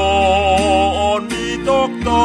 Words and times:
Hagogon 0.00 1.22
mitokto 1.30 2.24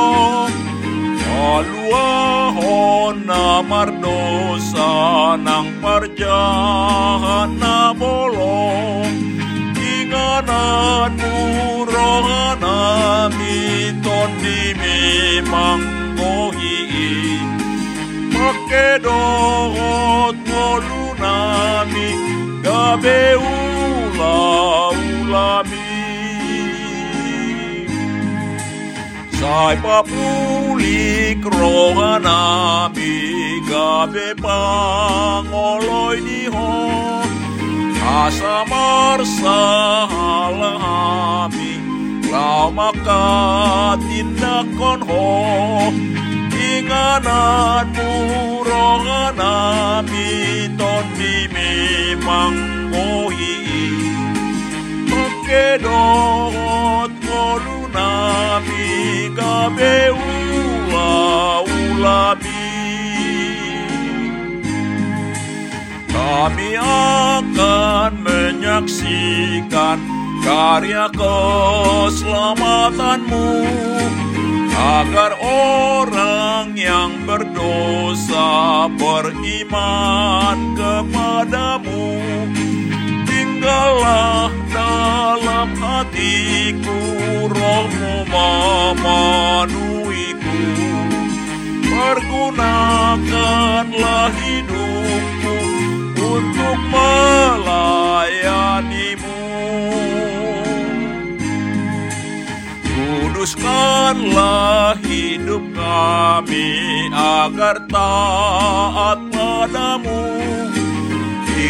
Aluahon 1.55 3.27
na 3.27 3.61
mardosa 3.61 5.35
ng 5.38 5.67
parjahan 5.84 7.51
na 7.59 7.93
bolong 7.93 9.13
Inganan 9.77 11.13
murohan 11.20 12.61
amiton 12.63 14.29
di 14.41 14.73
memang 14.73 15.81
ngohiin 16.17 17.48
Makedot 18.34 20.35
molunami 20.49 22.09
gabe 22.65 23.37
ula 23.37 24.41
ulami 24.91 25.95
saipa 29.46 30.04
puuli 30.04 31.38
krohana, 31.43 32.40
mikä 32.96 33.90
pe 34.13 34.27
pangoloi 34.41 36.18
niho. 36.27 36.70
Asa 38.21 38.57
marsa 38.71 39.60
halhami, 40.13 41.74
lauma 42.32 42.90
katinna 43.07 44.55
konho. 44.77 45.26
Inganan 46.70 47.87
purohana, 47.96 49.54
miton 50.12 51.05
nimi 51.20 51.71
mangoloi. 52.26 52.74
Kami 66.46 66.78
akan 66.78 68.22
menyaksikan 68.22 69.97
karya 70.46 71.09
keselamatanmu 71.09 73.50
agar 74.72 75.34
orang 75.41 76.78
yang 76.78 77.18
berdosa 77.25 78.86
beriman 78.94 80.78
kepadamu. 80.78 82.22
Tinggallah 83.25 84.53
dalam 85.06 85.69
hatiku 85.78 86.97
rohmu 87.46 88.25
memenuhiku 88.25 90.57
pergunakanlah 91.85 94.34
hidupku 94.34 95.57
untuk 96.18 96.80
melayanimu. 96.90 97.85
Kuduskanlah 102.96 104.96
hidup 105.06 105.62
kami 105.78 106.74
agar 107.13 107.78
taat 107.94 109.22
padamu 109.30 110.46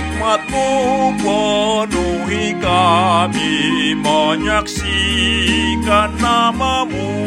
Hikmatmu 0.06 0.70
penuhi 1.18 2.54
kami 2.62 3.98
menyaksikan 3.98 6.14
namamu. 6.22 7.26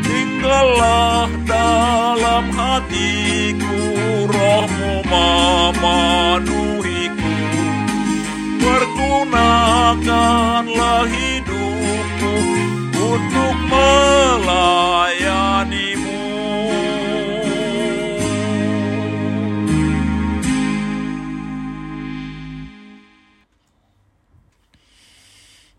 Tinggallah 0.00 1.28
dalam 1.44 2.48
hatiku 2.48 3.76
rohmu 4.24 5.04
memenuhiku 5.04 7.36
Pergunakanlah 8.56 11.04
hidupku 11.12 12.32
untuk 12.96 13.45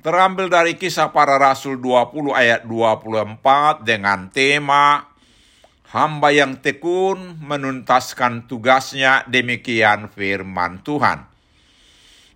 terambil 0.00 0.48
dari 0.48 0.80
kisah 0.80 1.12
para 1.12 1.36
rasul 1.36 1.76
20 1.76 2.32
ayat 2.32 2.64
24 2.64 3.84
dengan 3.84 4.32
tema 4.32 5.10
Hamba 5.90 6.30
yang 6.30 6.62
tekun 6.62 7.42
menuntaskan 7.42 8.46
tugasnya 8.46 9.26
demikian 9.26 10.06
firman 10.06 10.86
Tuhan. 10.86 11.26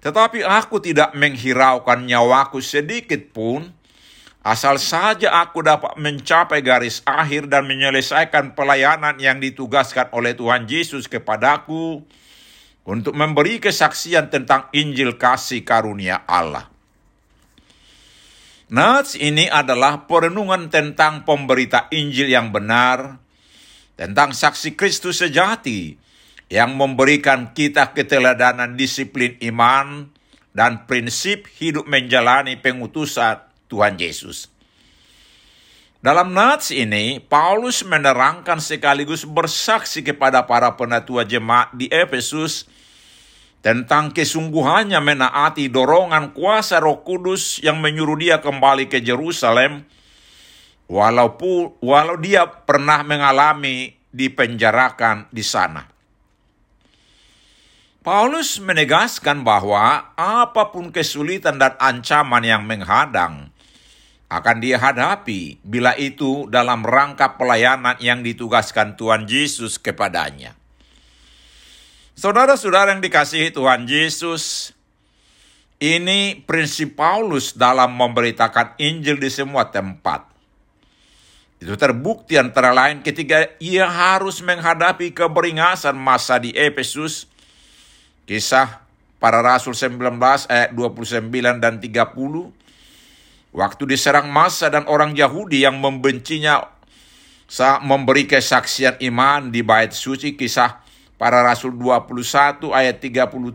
Tetapi 0.02 0.42
aku 0.42 0.82
tidak 0.82 1.14
menghiraukan 1.14 2.02
nyawaku 2.02 2.58
sedikit 2.58 3.30
pun, 3.30 3.70
asal 4.42 4.76
saja 4.82 5.38
aku 5.38 5.62
dapat 5.62 5.94
mencapai 5.96 6.66
garis 6.66 6.98
akhir 7.06 7.46
dan 7.46 7.70
menyelesaikan 7.70 8.58
pelayanan 8.58 9.22
yang 9.22 9.38
ditugaskan 9.38 10.10
oleh 10.10 10.34
Tuhan 10.34 10.66
Yesus 10.66 11.06
kepadaku 11.06 12.02
untuk 12.82 13.14
memberi 13.14 13.62
kesaksian 13.62 14.34
tentang 14.34 14.66
Injil 14.74 15.14
kasih 15.14 15.62
karunia 15.62 16.26
Allah. 16.26 16.73
Nats 18.72 19.12
ini 19.20 19.44
adalah 19.44 20.08
perenungan 20.08 20.72
tentang 20.72 21.28
pemberita 21.28 21.84
Injil 21.92 22.32
yang 22.32 22.48
benar, 22.48 23.20
tentang 23.92 24.32
saksi 24.32 24.72
Kristus 24.72 25.20
sejati 25.20 26.00
yang 26.48 26.72
memberikan 26.72 27.52
kita 27.52 27.92
keteladanan 27.92 28.80
disiplin 28.80 29.36
iman 29.52 30.08
dan 30.56 30.88
prinsip 30.88 31.44
hidup 31.60 31.84
menjalani 31.84 32.56
pengutusan 32.56 33.44
Tuhan 33.68 34.00
Yesus. 34.00 34.48
Dalam 36.04 36.36
nats 36.36 36.68
ini, 36.68 37.16
Paulus 37.16 37.80
menerangkan 37.80 38.60
sekaligus 38.60 39.24
bersaksi 39.24 40.04
kepada 40.04 40.44
para 40.44 40.72
penatua 40.76 41.24
jemaat 41.24 41.72
di 41.72 41.88
Efesus 41.88 42.68
tentang 43.64 44.12
kesungguhannya 44.12 45.00
menaati 45.00 45.72
dorongan 45.72 46.36
kuasa 46.36 46.84
Roh 46.84 47.00
Kudus 47.00 47.64
yang 47.64 47.80
menyuruh 47.80 48.20
dia 48.20 48.36
kembali 48.44 48.92
ke 48.92 49.00
Yerusalem, 49.00 49.88
walaupun 50.84 51.72
walau 51.80 52.20
dia 52.20 52.44
pernah 52.44 53.00
mengalami 53.00 53.96
dipenjarakan 54.12 55.32
di 55.32 55.40
sana. 55.40 55.88
Paulus 58.04 58.60
menegaskan 58.60 59.40
bahwa 59.40 60.12
apa 60.12 60.68
pun 60.68 60.92
kesulitan 60.92 61.56
dan 61.56 61.72
ancaman 61.80 62.44
yang 62.44 62.68
menghadang, 62.68 63.48
akan 64.28 64.56
dia 64.60 64.76
hadapi 64.76 65.56
bila 65.64 65.96
itu 65.96 66.44
dalam 66.52 66.84
rangka 66.84 67.40
pelayanan 67.40 67.96
yang 67.96 68.20
ditugaskan 68.20 68.92
Tuhan 69.00 69.24
Yesus 69.24 69.80
kepadanya. 69.80 70.52
Saudara-saudara 72.14 72.94
yang 72.94 73.02
dikasihi 73.02 73.50
Tuhan 73.50 73.90
Yesus, 73.90 74.70
ini 75.82 76.38
prinsip 76.46 76.94
Paulus 76.94 77.58
dalam 77.58 77.90
memberitakan 77.98 78.78
Injil 78.78 79.18
di 79.18 79.26
semua 79.26 79.66
tempat. 79.74 80.30
Itu 81.58 81.74
terbukti 81.74 82.38
antara 82.38 82.70
lain 82.70 83.02
ketika 83.02 83.50
ia 83.58 83.90
harus 83.90 84.38
menghadapi 84.46 85.10
keberingasan 85.10 85.98
masa 85.98 86.38
di 86.38 86.54
Efesus. 86.54 87.26
Kisah 88.24 88.80
para 89.18 89.42
Rasul 89.42 89.74
19 89.74 89.98
ayat 90.48 90.70
29 90.72 91.28
dan 91.60 91.82
30 91.82 92.64
Waktu 93.54 93.86
diserang 93.86 94.34
masa 94.34 94.66
dan 94.66 94.90
orang 94.90 95.14
Yahudi 95.14 95.62
yang 95.62 95.78
membencinya 95.78 96.74
saat 97.46 97.86
memberi 97.86 98.26
kesaksian 98.26 98.98
iman 98.98 99.54
di 99.54 99.62
bait 99.62 99.94
suci 99.94 100.34
kisah 100.34 100.83
para 101.16 101.42
rasul 101.42 101.74
21 101.74 102.70
ayat 102.74 102.96
37 102.98 103.54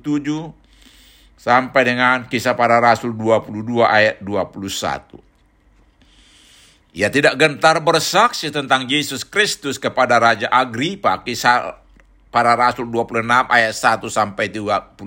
sampai 1.40 1.82
dengan 1.88 2.28
kisah 2.28 2.56
para 2.56 2.84
rasul 2.84 3.16
22 3.16 3.84
ayat 3.84 4.20
21. 4.20 5.20
Ia 6.90 7.08
tidak 7.14 7.38
gentar 7.38 7.80
bersaksi 7.86 8.50
tentang 8.50 8.90
Yesus 8.90 9.22
Kristus 9.22 9.78
kepada 9.78 10.18
Raja 10.18 10.50
Agripa 10.50 11.22
kisah 11.22 11.80
para 12.34 12.58
rasul 12.58 12.90
26 12.90 13.24
ayat 13.46 13.74
1 13.74 14.10
sampai 14.10 14.50
22. 14.50 14.98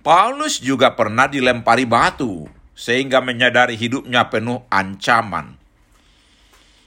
Paulus 0.00 0.60
juga 0.60 0.96
pernah 0.96 1.28
dilempari 1.28 1.84
batu 1.84 2.48
sehingga 2.72 3.20
menyadari 3.20 3.76
hidupnya 3.76 4.32
penuh 4.32 4.64
ancaman. 4.72 5.60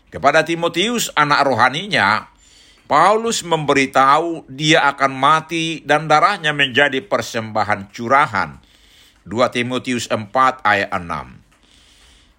Kepada 0.09 0.41
Timotius, 0.41 1.13
anak 1.13 1.45
rohaninya, 1.45 2.32
Paulus 2.83 3.47
memberitahu 3.47 4.43
dia 4.51 4.83
akan 4.91 5.15
mati 5.15 5.79
dan 5.87 6.11
darahnya 6.11 6.51
menjadi 6.51 6.99
persembahan 6.99 7.89
curahan. 7.95 8.59
2 9.23 9.55
Timotius 9.55 10.11
4 10.11 10.19
ayat 10.67 10.91
6. 10.91 11.07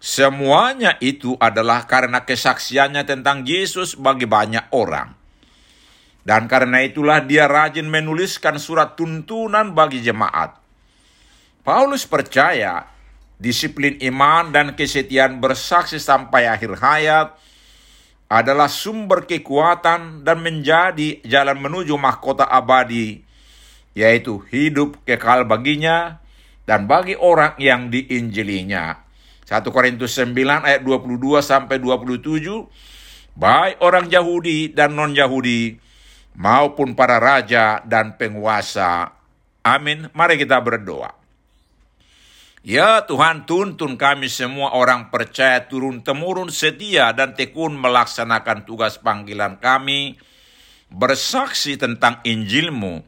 Semuanya 0.04 1.00
itu 1.00 1.32
adalah 1.40 1.88
karena 1.88 2.28
kesaksiannya 2.28 3.08
tentang 3.08 3.48
Yesus 3.48 3.96
bagi 3.96 4.28
banyak 4.28 4.68
orang. 4.76 5.16
Dan 6.20 6.44
karena 6.44 6.84
itulah 6.84 7.24
dia 7.24 7.48
rajin 7.48 7.88
menuliskan 7.88 8.60
surat 8.60 9.00
tuntunan 9.00 9.72
bagi 9.72 10.04
jemaat. 10.04 10.60
Paulus 11.64 12.04
percaya 12.04 12.84
disiplin 13.40 13.96
iman 14.12 14.52
dan 14.52 14.76
kesetiaan 14.76 15.40
bersaksi 15.40 15.96
sampai 15.96 16.52
akhir 16.52 16.76
hayat 16.84 17.32
adalah 18.28 18.66
sumber 18.72 19.28
kekuatan 19.28 20.24
dan 20.24 20.38
menjadi 20.40 21.20
jalan 21.24 21.60
menuju 21.60 21.94
mahkota 22.00 22.48
abadi, 22.48 23.22
yaitu 23.92 24.42
hidup 24.50 24.98
kekal 25.04 25.44
baginya 25.44 26.24
dan 26.64 26.88
bagi 26.88 27.14
orang 27.14 27.54
yang 27.60 27.92
diinjilinya. 27.92 29.04
1 29.44 29.60
Korintus 29.68 30.16
9 30.16 30.64
ayat 30.64 30.80
22 30.80 31.44
sampai 31.44 31.76
27, 31.76 32.64
baik 33.36 33.76
orang 33.84 34.08
Yahudi 34.08 34.72
dan 34.72 34.96
non-Yahudi 34.96 35.76
maupun 36.34 36.96
para 36.96 37.20
raja 37.20 37.84
dan 37.84 38.16
penguasa. 38.16 39.12
Amin. 39.64 40.08
Mari 40.12 40.40
kita 40.40 40.60
berdoa. 40.60 41.23
Ya 42.64 43.04
Tuhan 43.04 43.44
tuntun 43.44 44.00
kami 44.00 44.32
semua 44.32 44.72
orang 44.72 45.12
percaya 45.12 45.68
turun-temurun 45.68 46.48
setia 46.48 47.12
dan 47.12 47.36
tekun 47.36 47.76
melaksanakan 47.76 48.64
tugas 48.64 48.96
panggilan 48.96 49.60
kami, 49.60 50.16
bersaksi 50.88 51.76
tentang 51.76 52.24
Injilmu, 52.24 53.04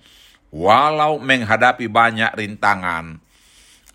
walau 0.53 1.17
menghadapi 1.17 1.89
banyak 1.89 2.37
rintangan. 2.37 3.17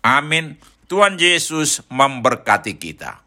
Amin. 0.02 0.58
Tuhan 0.90 1.14
Yesus 1.14 1.86
memberkati 1.86 2.74
kita. 2.74 3.22